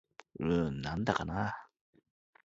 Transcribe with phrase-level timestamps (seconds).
[0.39, 1.51] うーん、なんだかなぁ